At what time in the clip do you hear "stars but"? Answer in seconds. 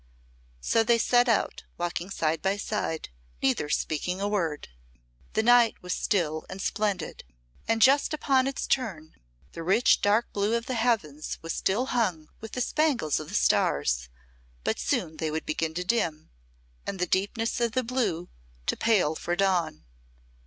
13.35-14.79